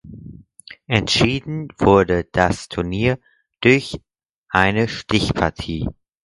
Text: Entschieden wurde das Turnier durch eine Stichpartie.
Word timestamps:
Entschieden 0.87 1.67
wurde 1.77 2.23
das 2.31 2.69
Turnier 2.69 3.19
durch 3.61 4.01
eine 4.49 4.87
Stichpartie. 4.87 5.87